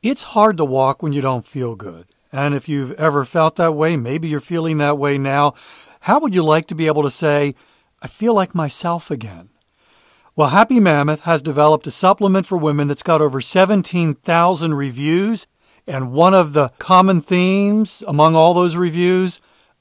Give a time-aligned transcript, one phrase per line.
[0.00, 2.06] It's hard to walk when you don't feel good.
[2.30, 5.54] And if you've ever felt that way, maybe you're feeling that way now,
[6.02, 7.56] how would you like to be able to say,
[8.00, 9.48] I feel like myself again?
[10.36, 15.48] Well, Happy Mammoth has developed a supplement for women that's got over 17,000 reviews.
[15.84, 19.40] And one of the common themes among all those reviews,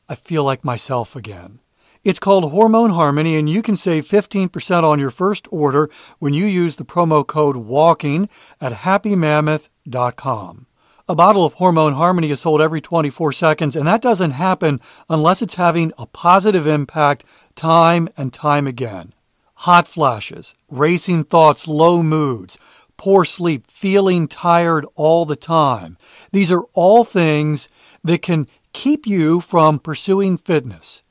[0.09, 1.59] I feel like myself again.
[2.07, 5.89] It's called Hormone Harmony, and you can save 15% on your first order
[6.19, 8.29] when you use the promo code WALKING
[8.61, 10.67] at happymammoth.com.
[11.09, 14.79] A bottle of Hormone Harmony is sold every 24 seconds, and that doesn't happen
[15.09, 17.25] unless it's having a positive impact
[17.55, 19.13] time and time again.
[19.55, 22.57] Hot flashes, racing thoughts, low moods,
[22.95, 25.97] poor sleep, feeling tired all the time.
[26.31, 27.67] These are all things
[28.01, 31.03] that can keep you from pursuing fitness.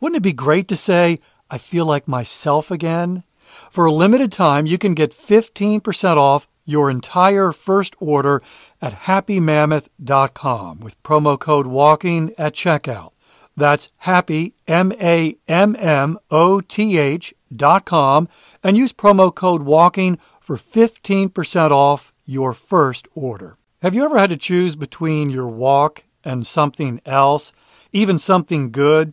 [0.00, 3.22] Wouldn't it be great to say, I feel like myself again?
[3.70, 8.40] For a limited time, you can get 15% off your entire first order
[8.80, 13.10] at happymammoth.com with promo code WALKING at checkout.
[13.56, 18.28] That's happy, M A M M O T H dot com,
[18.62, 23.56] and use promo code WALKING for 15% off your first order.
[23.82, 27.52] Have you ever had to choose between your walk and something else,
[27.92, 29.12] even something good?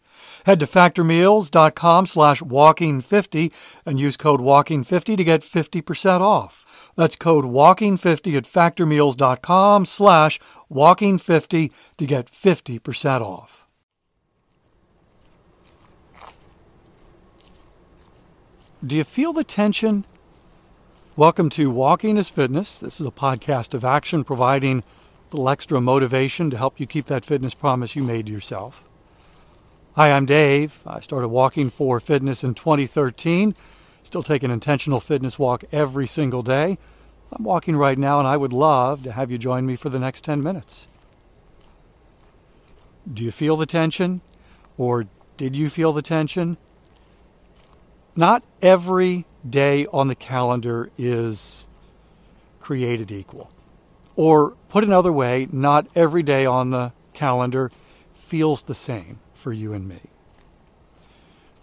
[0.45, 3.51] Head to factormeals.com slash walking50
[3.85, 6.91] and use code walking50 to get 50% off.
[6.95, 10.39] That's code walking50 at factormeals.com slash
[10.71, 13.65] walking50 to get 50% off.
[18.85, 20.05] Do you feel the tension?
[21.15, 22.79] Welcome to Walking is Fitness.
[22.79, 24.83] This is a podcast of action providing a
[25.35, 28.83] little extra motivation to help you keep that fitness promise you made to yourself.
[29.95, 30.83] Hi, I'm Dave.
[30.87, 33.53] I started walking for fitness in 2013.
[34.03, 36.77] Still take an intentional fitness walk every single day.
[37.29, 39.99] I'm walking right now, and I would love to have you join me for the
[39.99, 40.87] next 10 minutes.
[43.13, 44.21] Do you feel the tension?
[44.77, 46.55] Or did you feel the tension?
[48.15, 51.65] Not every day on the calendar is
[52.61, 53.51] created equal.
[54.15, 57.71] Or put another way, not every day on the calendar
[58.13, 59.99] feels the same for you and me.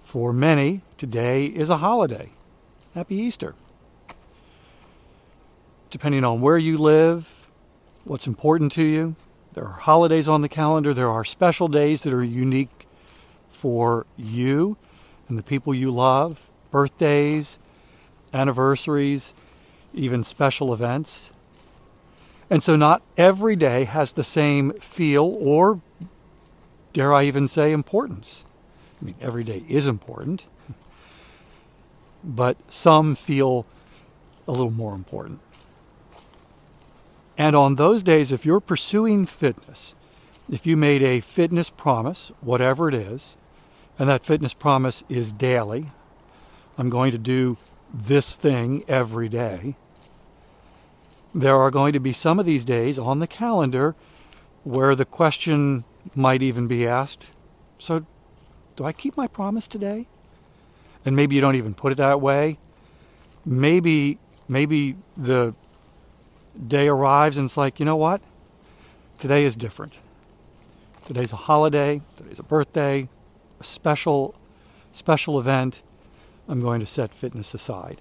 [0.03, 2.31] For many, today is a holiday.
[2.93, 3.55] Happy Easter.
[5.89, 7.49] Depending on where you live,
[8.05, 9.15] what's important to you,
[9.55, 12.87] there are holidays on the calendar, there are special days that are unique
[13.49, 14.77] for you
[15.29, 17.59] and the people you love, birthdays,
[18.35, 19.35] anniversaries,
[19.95, 21.31] even special events.
[22.51, 25.81] And so, not every day has the same feel or
[26.93, 28.45] dare I even say, importance.
[29.01, 30.47] I mean, every day is important,
[32.25, 33.67] but some feel
[34.47, 35.41] a little more important.
[37.37, 39.95] And on those days, if you're pursuing fitness,
[40.51, 43.37] if you made a fitness promise, whatever it is,
[43.99, 45.93] and that fitness promise is daily,
[46.77, 47.57] I'm going to do
[47.93, 49.77] this thing every day,
[51.35, 53.95] there are going to be some of these days on the calendar
[54.65, 57.31] where the question might even be asked,
[57.79, 58.07] So,
[58.77, 60.07] do I keep my promise today?
[61.05, 62.59] And maybe you don't even put it that way.
[63.45, 64.19] Maybe,
[64.49, 65.55] maybe the
[66.67, 68.21] day arrives and it's like, you know what?
[69.17, 69.99] Today is different.
[71.05, 73.09] Today's a holiday, today's a birthday,
[73.59, 74.35] a special,
[74.93, 75.83] special event.
[76.47, 78.01] I'm going to set fitness aside.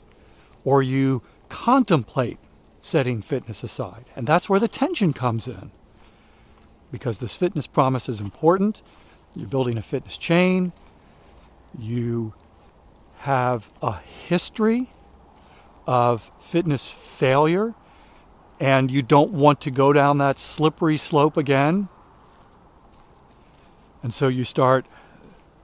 [0.63, 2.37] Or you contemplate
[2.81, 4.05] setting fitness aside.
[4.15, 5.71] And that's where the tension comes in
[6.91, 8.81] because this fitness promise is important.
[9.35, 10.71] You're building a fitness chain.
[11.77, 12.33] You
[13.19, 14.89] have a history
[15.85, 17.73] of fitness failure,
[18.59, 21.89] and you don't want to go down that slippery slope again.
[24.01, 24.85] And so you start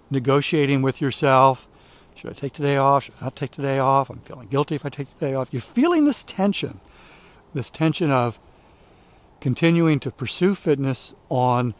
[0.09, 1.67] negotiating with yourself
[2.15, 3.05] Should I take today off?
[3.05, 4.09] Should I not take today off?
[4.09, 5.49] I'm feeling guilty if I take the day off.
[5.51, 6.79] You're feeling this tension,
[7.53, 8.39] this tension of
[9.43, 11.73] continuing to pursue fitness on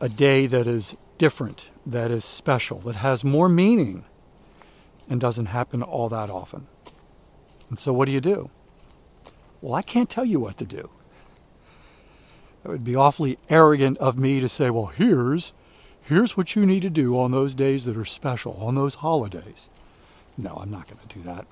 [0.00, 4.04] a day that is different, that is special, that has more meaning,
[5.08, 6.66] and doesn't happen all that often.
[7.68, 8.50] And so, what do you do?
[9.60, 10.90] Well, I can't tell you what to do.
[12.64, 15.52] It would be awfully arrogant of me to say, well, here's
[16.00, 19.68] here's what you need to do on those days that are special, on those holidays.
[20.36, 21.46] No, I'm not going to do that.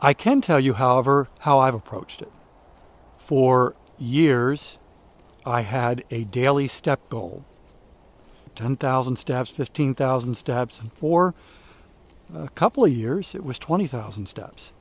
[0.00, 2.32] I can tell you, however, how I've approached it.
[3.26, 4.78] For years,
[5.44, 7.44] I had a daily step goal
[8.54, 11.34] 10,000 steps, 15,000 steps, and for
[12.32, 14.72] a couple of years, it was 20,000 steps.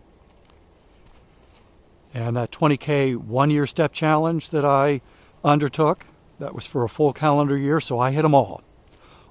[2.13, 5.01] And that 20K one year step challenge that I
[5.44, 6.06] undertook,
[6.38, 8.63] that was for a full calendar year, so I hit them all.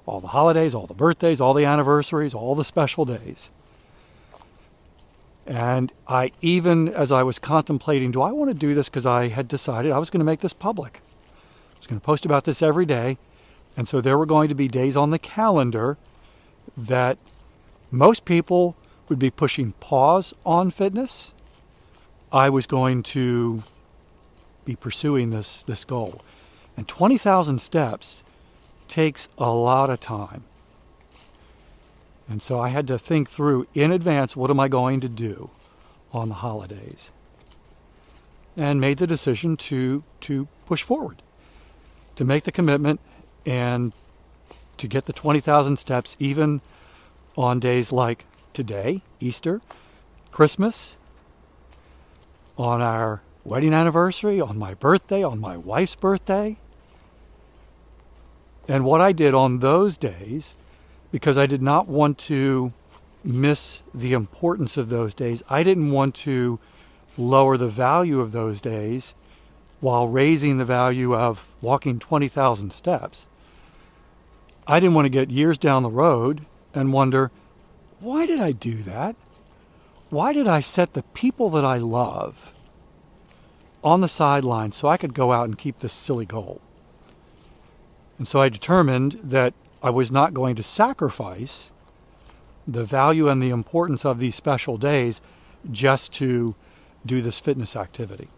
[0.05, 3.49] All the holidays, all the birthdays, all the anniversaries, all the special days.
[5.45, 8.89] And I even, as I was contemplating, do I want to do this?
[8.89, 11.01] Because I had decided I was going to make this public.
[11.75, 13.17] I was going to post about this every day.
[13.77, 15.97] And so there were going to be days on the calendar
[16.75, 17.17] that
[17.91, 18.75] most people
[19.07, 21.31] would be pushing pause on fitness
[22.31, 23.63] I was going to
[24.65, 26.21] be pursuing this, this goal.
[26.75, 28.23] And 20,000 steps
[28.89, 30.43] takes a lot of time.
[32.27, 35.51] And so I had to think through in advance what am I going to do
[36.11, 37.11] on the holidays?
[38.57, 41.21] And made the decision to, to push forward,
[42.15, 42.99] to make the commitment
[43.45, 43.93] and
[44.77, 46.61] to get the 20,000 steps even
[47.37, 49.61] on days like today, Easter,
[50.31, 50.97] Christmas,
[52.57, 56.57] on our wedding anniversary, on my birthday, on my wife's birthday.
[58.67, 60.55] And what I did on those days,
[61.15, 62.73] because I did not want to
[63.23, 66.59] miss the importance of those days, I didn't want to
[67.17, 69.15] lower the value of those days
[69.79, 73.27] while raising the value of walking 20,000 steps.
[74.67, 77.31] I didn't want to get years down the road and wonder,
[78.01, 79.15] why did I do that?
[80.09, 82.53] why did I set the people that I love
[83.83, 86.61] on the sideline so I could go out and keep this silly goal?
[88.17, 89.53] And so I determined that
[89.85, 91.69] I was not going to sacrifice
[92.67, 95.21] the value and the importance of these special days
[95.71, 96.55] just to
[97.05, 98.29] do this fitness activity.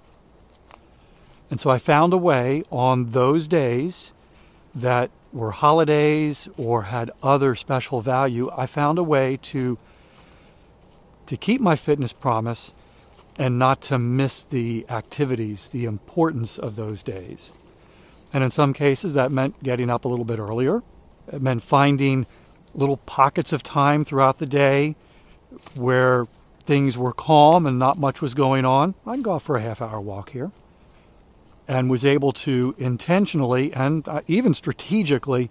[1.49, 4.11] And so I found a way on those days
[4.75, 9.77] that were holidays or had other special value, I found a way to
[11.27, 12.73] to keep my fitness promise
[13.39, 17.53] and not to miss the activities, the importance of those days.
[18.33, 20.83] And in some cases, that meant getting up a little bit earlier.
[21.31, 22.25] It meant finding
[22.73, 24.95] little pockets of time throughout the day
[25.75, 26.27] where
[26.63, 28.93] things were calm and not much was going on.
[29.05, 30.51] I can go for a half hour walk here.
[31.67, 35.49] And was able to intentionally and uh, even strategically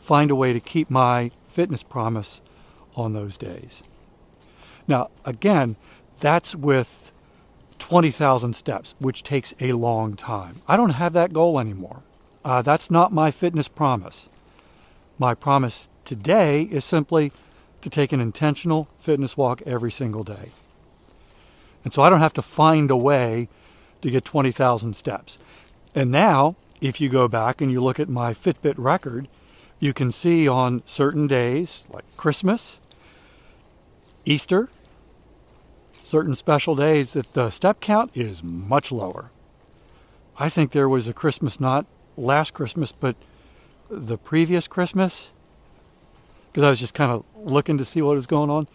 [0.00, 2.40] find a way to keep my fitness promise
[2.96, 3.84] on those days.
[4.88, 5.76] Now, again,
[6.18, 7.12] that's with
[7.78, 10.60] 20,000 steps, which takes a long time.
[10.66, 12.02] I don't have that goal anymore.
[12.44, 14.28] Uh, that's not my fitness promise.
[15.18, 17.32] My promise today is simply
[17.82, 20.50] to take an intentional fitness walk every single day.
[21.84, 23.48] And so I don't have to find a way
[24.00, 25.38] to get 20,000 steps.
[25.94, 29.28] And now, if you go back and you look at my Fitbit record,
[29.78, 32.80] you can see on certain days, like Christmas,
[34.24, 34.68] Easter,
[36.02, 39.30] certain special days, that the step count is much lower.
[40.38, 41.86] I think there was a Christmas, not
[42.16, 43.14] last Christmas, but
[43.90, 45.32] the previous Christmas,
[46.52, 48.66] because I was just kind of looking to see what was going on.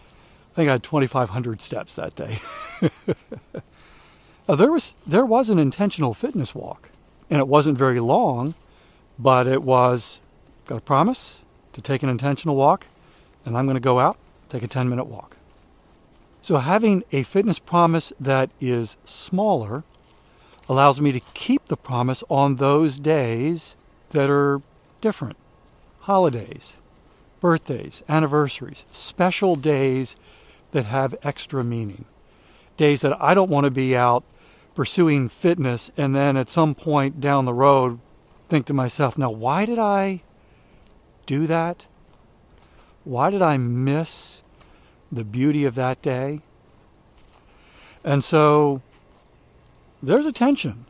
[0.52, 2.38] I think I had 2,500 steps that day.
[4.56, 6.90] there was there was an intentional fitness walk,
[7.28, 8.54] and it wasn't very long,
[9.18, 10.20] but it was
[10.66, 11.40] got a promise
[11.72, 12.86] to take an intentional walk,
[13.44, 14.16] and I'm going to go out
[14.50, 15.36] take a 10 minute walk.
[16.42, 19.84] So, having a fitness promise that is smaller
[20.68, 23.76] allows me to keep the promise on those days
[24.10, 24.62] that are
[25.00, 25.36] different
[26.00, 26.78] holidays,
[27.40, 30.16] birthdays, anniversaries, special days
[30.72, 32.04] that have extra meaning,
[32.76, 34.24] days that I don't want to be out
[34.74, 37.98] pursuing fitness and then at some point down the road
[38.48, 40.22] think to myself, now, why did I
[41.26, 41.86] do that?
[43.04, 44.42] Why did I miss
[45.10, 46.40] the beauty of that day.
[48.04, 48.80] And so
[50.02, 50.86] there's a tension.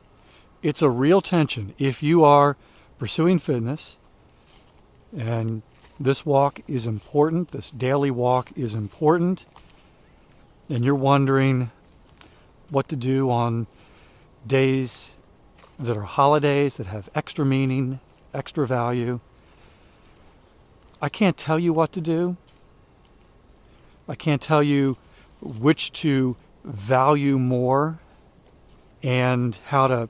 [0.62, 1.74] It's a real tension.
[1.78, 2.56] If you are
[2.98, 3.96] pursuing fitness
[5.16, 5.62] and
[5.98, 9.46] this walk is important, this daily walk is important,
[10.68, 11.70] and you're wondering
[12.70, 13.66] what to do on
[14.46, 15.14] days
[15.78, 18.00] that are holidays that have extra meaning,
[18.32, 19.20] extra value,
[21.02, 22.36] I can't tell you what to do.
[24.06, 24.98] I can't tell you
[25.40, 28.00] which to value more
[29.02, 30.08] and how to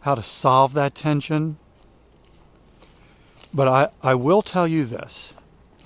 [0.00, 1.56] how to solve that tension.
[3.54, 5.34] But I, I will tell you this.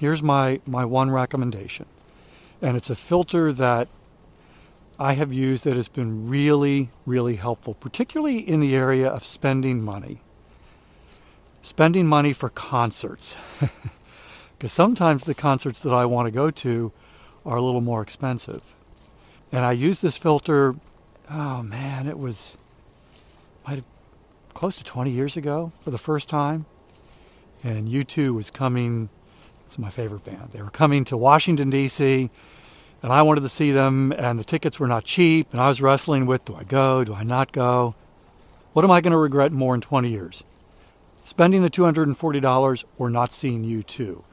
[0.00, 1.86] Here's my, my one recommendation.
[2.62, 3.88] And it's a filter that
[4.98, 9.82] I have used that has been really, really helpful, particularly in the area of spending
[9.82, 10.20] money.
[11.62, 13.38] Spending money for concerts.
[14.58, 16.92] Because sometimes the concerts that I want to go to
[17.46, 18.74] are a little more expensive.
[19.52, 20.74] And I used this filter,
[21.30, 22.56] oh man, it was
[23.64, 23.84] might have,
[24.54, 26.66] close to 20 years ago for the first time.
[27.62, 29.08] And U2 was coming,
[29.66, 30.50] it's my favorite band.
[30.52, 32.30] They were coming to Washington, D.C.,
[33.00, 35.80] and I wanted to see them, and the tickets were not cheap, and I was
[35.80, 37.94] wrestling with do I go, do I not go?
[38.72, 40.42] What am I going to regret more in 20 years?
[41.22, 44.24] Spending the $240 or not seeing U2?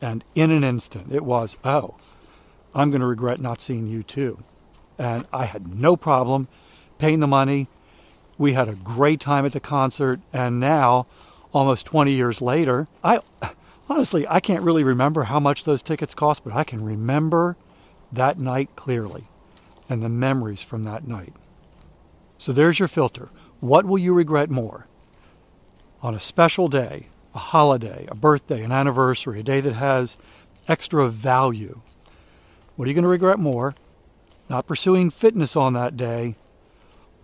[0.00, 1.96] And in an instant, it was, oh,
[2.74, 4.42] I'm going to regret not seeing U2.
[4.98, 6.48] And I had no problem
[6.98, 7.68] paying the money.
[8.38, 10.20] We had a great time at the concert.
[10.32, 11.06] And now,
[11.52, 13.20] almost 20 years later, I
[13.88, 17.56] honestly, I can't really remember how much those tickets cost, but I can remember
[18.10, 19.28] that night clearly
[19.88, 21.32] and the memories from that night.
[22.38, 23.30] So there's your filter.
[23.60, 24.86] What will you regret more?
[26.02, 30.16] On a special day, a holiday, a birthday, an anniversary, a day that has
[30.68, 31.82] extra value.
[32.74, 33.74] What are you going to regret more?
[34.48, 36.36] Not pursuing fitness on that day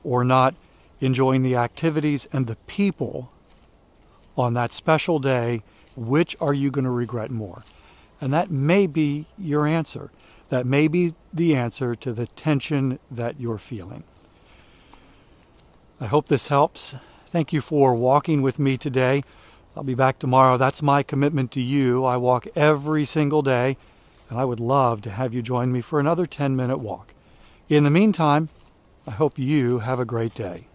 [0.04, 0.54] or not
[1.00, 3.32] enjoying the activities and the people
[4.38, 5.62] on that special day.
[5.96, 7.62] Which are you going to regret more?
[8.20, 10.10] And that may be your answer.
[10.48, 14.04] That may be the answer to the tension that you're feeling.
[16.00, 16.94] I hope this helps.
[17.26, 19.22] Thank you for walking with me today.
[19.76, 20.56] I'll be back tomorrow.
[20.56, 22.04] That's my commitment to you.
[22.04, 23.76] I walk every single day,
[24.28, 27.14] and I would love to have you join me for another 10 minute walk.
[27.68, 28.48] In the meantime,
[29.06, 30.68] I hope you have a great day.